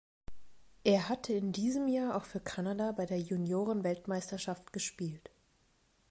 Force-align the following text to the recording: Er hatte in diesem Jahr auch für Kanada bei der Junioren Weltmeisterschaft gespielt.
Er 0.83 1.09
hatte 1.09 1.33
in 1.33 1.51
diesem 1.51 1.87
Jahr 1.87 2.15
auch 2.15 2.23
für 2.25 2.39
Kanada 2.39 2.91
bei 2.91 3.05
der 3.05 3.19
Junioren 3.19 3.83
Weltmeisterschaft 3.83 4.73
gespielt. 4.73 5.29